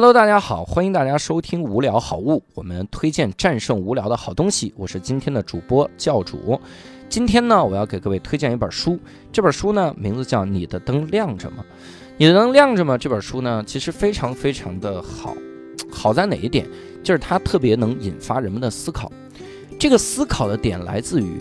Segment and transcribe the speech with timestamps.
[0.00, 4.72] Hello，大家好，欢迎大家收听无聊好物，我们推荐战胜无聊的好东西。
[4.76, 6.60] 我是今天的主播教主。
[7.08, 8.96] 今天呢，我要给各位推荐一本书，
[9.32, 11.64] 这本书呢名字叫《你的灯亮着吗？
[12.16, 12.96] 你的灯亮着吗？
[12.96, 15.34] 这本书呢其实非常非常的好，
[15.90, 16.64] 好在哪一点？
[17.02, 19.10] 就是它特别能引发人们的思考。
[19.80, 21.40] 这个思考的点来自于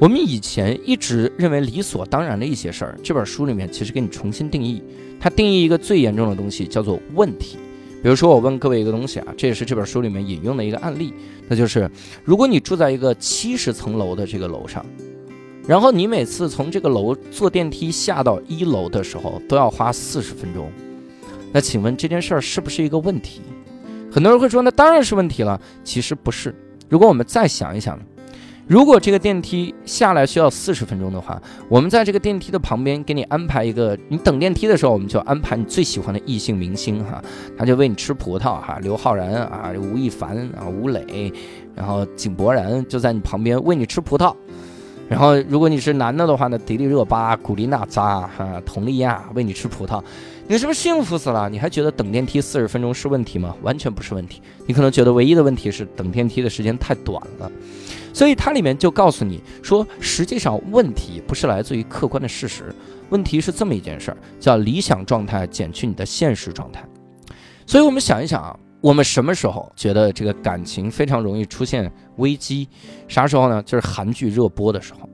[0.00, 2.98] 我们以前一直认为理所当然的一些事儿。
[3.04, 4.82] 这本书里面其实给你重新定义，
[5.20, 7.58] 它定义一个最严重的东西叫做问题。
[8.02, 11.12] 比如说，我问各位一个东西啊，这也是这本书里面引用的一个案例，
[11.48, 11.90] 那就是
[12.24, 14.84] 如果你住在一个七十层楼的这个楼上，
[15.66, 20.70] 然后你每次从这个楼坐电梯下到一楼的时候都要花四十分钟，
[21.52, 23.42] 那请问这件事儿是不是一个问题？
[24.10, 25.60] 很多人会说，那当然是问题了。
[25.84, 26.54] 其实不是。
[26.88, 27.98] 如果我们再想一想，
[28.68, 31.40] 如果这个电梯下来需要四十分钟的话，
[31.70, 37.22] 我们在这个电梯的旁边给你安排一个，你等电梯的时候，我们就安排你最喜欢的异性明星哈，
[37.56, 41.32] 他就喂你吃葡萄哈，刘昊然啊，吴亦凡啊，吴磊，
[41.74, 44.36] 然后井柏然就在你旁边喂你吃葡萄。
[45.08, 50.02] 然后，如果你是男的的话呢，迪丽热巴、古力娜扎、哈佟丽娅喂你吃葡萄，
[50.46, 51.48] 你是不是幸福死了？
[51.48, 53.56] 你还觉得等电梯四十分钟是问题吗？
[53.62, 54.42] 完全不是问题。
[54.66, 57.50] 你可能觉得唯一的问题是等电梯的时间太短了。
[58.12, 62.74] 所以它里面就告诉你说，实际上问题不是来自于客观的事实，
[63.08, 66.84] 问题是这么一件事儿，叫理想状态减去你的现实状态。
[67.64, 68.54] 所以我们想一想啊。
[68.80, 72.68] 我们什么时候觉得这个感情非常容易出现危机？
[73.08, 73.62] 啥时候呢？
[73.64, 75.08] 就是韩剧热播的时候。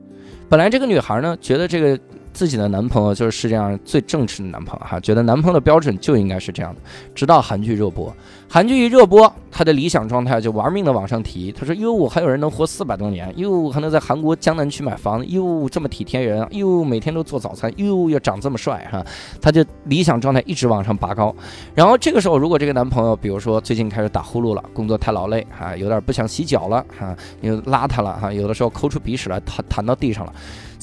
[0.47, 1.99] 本来这个女孩呢，觉得这个。
[2.35, 6.81] 自己的男朋友就是世界上最正直的男朋友哈，觉得男朋友的标准就应该是这样的。
[7.15, 8.13] 直到韩剧热播，
[8.49, 11.49] 韩剧一热播，他的理想状态就玩命的往上提。
[11.53, 19.01] 他说：“哟，还有人能活四百多年，哟，还能在韩国江南区买房，哟，这么体贴人，哟，每天都做早餐，哟，又长这么帅哈。”
[19.41, 21.33] 他就理想状态一直往上拔高。
[21.73, 30.33] 然后这个时候，如果这个男朋友，比如说最近开始打呼噜了，工作太劳累哈，有点不想洗脚了哈，又邋遢了哈，有的时候抠出鼻屎来弹弹到地上了。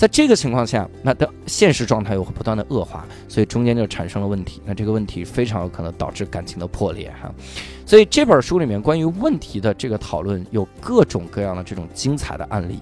[0.03, 4.61] 在这个情况下，那的现实状态又会不断的恶化，所以中间就产生了问题。
[4.65, 7.33] 那这个问题非常有可能导致感情的破裂哈。
[7.87, 12.81] 所以这本书里面关于问题的这个讨论有各种各样的这种精彩的案例。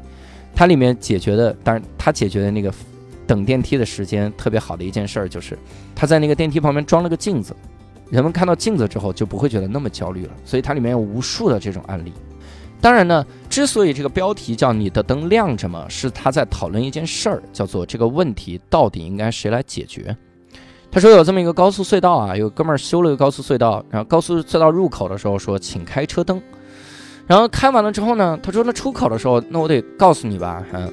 [0.55, 2.73] 它里面解决的，当然它解决的那个
[3.27, 5.59] 等电梯的时间特别好的一件事儿，就是
[5.95, 7.55] 他在那个电梯旁边装了个镜子，
[8.09, 10.33] 人们看到镜子之后就不会觉得那么焦虑了。
[10.43, 12.15] 所以它里面有无数的这种案例。
[12.81, 20.17] 当然呢，之所以这个标题叫“你的灯亮着吗”，是他在讨论一件事儿，叫做这个问题到底应该谁来解决。
[20.91, 26.41] 他说有这么一个高速隧道啊，有哥们儿修了一个高速隧道，然后高速隧道入口的时候说请开车灯，
[27.27, 30.91] 然后开完了之后呢，他说那出口的时候，那我得告诉你吧，嗯，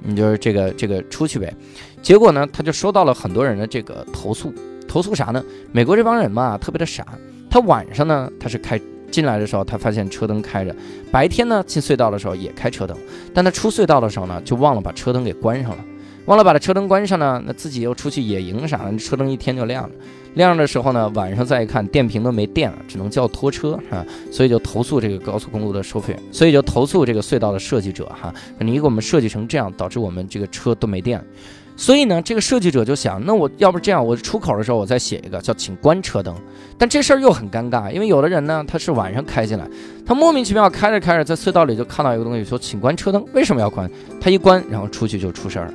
[0.00, 1.52] 你就是这个这个出去呗。
[2.00, 4.54] 结果呢，他就收到了很多人的这个投诉，
[4.86, 5.44] 投诉啥呢？
[5.72, 7.04] 美国这帮人嘛，特别的傻，
[7.50, 8.80] 他晚上呢他是开。
[9.14, 10.74] 进来的时候，他发现车灯开着。
[11.12, 12.96] 白天呢，进隧道的时候也开车灯，
[13.32, 15.78] 但他出隧道的时候呢，就忘了把车灯给关上了。
[16.26, 19.90] 忘了把车灯关上呢，那自己又出去野营啥的，车灯一天就亮了。
[20.34, 24.04] 亮的时候呢，晚上再一看，电瓶都没电了，只能叫拖车啊。
[24.32, 31.24] 所以就投诉这个高速公路的收费员，所以就投诉这个隧道的设计者哈，你给我们设计成这样，导致我们这个车都没电。
[31.76, 36.34] 所以呢，这个设计者就想，那我要不这样，我出口的时候我再写一个叫“请关车灯”。
[36.78, 39.68] 但这事儿又很尴尬，因为有的人呢，他是晚上开进来，
[40.06, 43.90] 他莫名其妙开着开着，在隧道里就看到一个东西，说“请关车灯”，为什么要关？
[44.20, 45.74] 他一关，然后出去就出事儿了。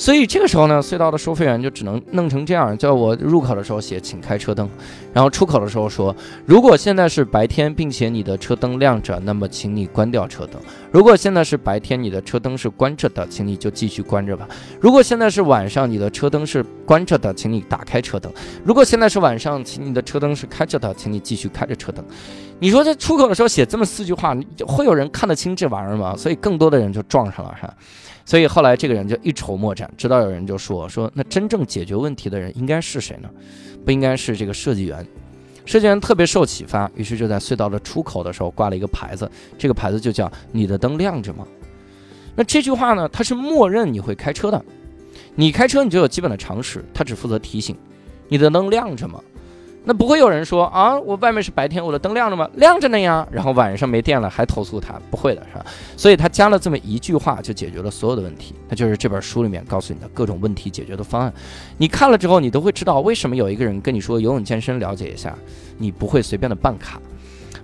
[0.00, 4.66] 所以这个时候呢，隧道的收费员就只能弄成这样，叫我入口的时候写“请开车灯”，
[5.12, 6.16] 然后出口的时候说
[6.46, 10.58] ：“如果现在是白天，并且你的车灯亮着，那么请你关掉车灯；
[10.90, 14.46] 如果现在是白天，你的车灯是关着的，请你就继续关着吧；
[14.80, 18.32] 如果现在是晚上，你的车灯是关着的，请你打开车灯；
[18.64, 22.02] 如果现在是晚上，请你的车灯是开着的，请你继续开着车灯。”
[22.58, 24.34] 你说这出口的时候写这么四句话，
[24.66, 26.16] 会有人看得清这玩意儿吗？
[26.16, 27.68] 所以更多的人就撞上了，哈。
[28.30, 33.28] 所以后来这个人就一筹莫展，直到有人就说说，那真正解决问题的人应该是谁呢？
[33.84, 35.04] 不应该是这个设计员。
[35.66, 39.28] 设计员特别受启发，于是就在隧道的出口的时候挂了一个牌子，
[39.58, 41.44] 这个牌子就叫“你的灯亮着吗？”
[42.36, 44.64] 那这句话呢，它是默认你会开车的，
[45.34, 47.76] 你开车你就有基本的常识，它只负责提醒，
[48.28, 49.20] 你的灯亮着吗？
[49.84, 52.48] 那不会有人说啊，我外面是白天，我的灯亮着吗？
[52.54, 53.26] 亮着呢呀。
[53.30, 55.64] 然后晚上没电了还投诉他，不会的是吧？
[55.96, 58.54] 所以他加了这么一句话，就解决了所有的问题。
[58.68, 61.32] 那就是这本书里面告诉你的各种问题解决的方案。
[61.78, 65.34] 你看了之后，你都会知道为什么有一个人跟你说游泳健身了解一下，
[65.78, 67.00] 你不会随便的办卡。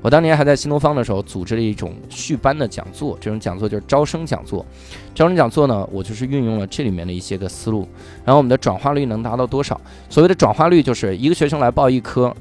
[0.06, 4.64] 我当年还在新东方的时候，组织了一种续班的讲座，这种讲座就是招生讲座。
[5.12, 7.88] 招生讲座呢，我就是运用了这里面的一些个思路，
[8.24, 9.80] 然后我们的转化率能达到多少？
[10.08, 12.32] 所谓的转化率就是一个学生来报一科，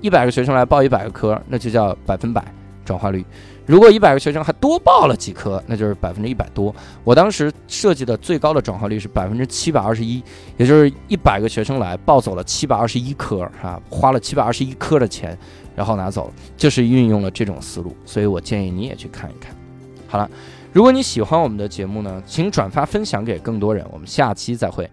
[0.00, 2.40] 一百个学生来报一百个科，那就叫百分百
[2.88, 3.22] 转化率。
[3.66, 6.74] 如果一百个学生还多报了几科，那就是百分之一百多。
[7.04, 10.22] 我当时设计的最高的转化率是百分之七百二十一，
[10.56, 15.36] 也就是一百个学生来报走了七百二十一科啊，花了七百二十一科的钱，
[15.76, 17.94] 然后拿走了，就是运用了这种思路。
[18.06, 19.54] 所以我建议你也去看一看。
[20.06, 20.30] 好了，
[20.72, 23.84] 如果你喜欢我们的节目呢，请转发分享给更多人。
[23.92, 24.90] 我们下期再会。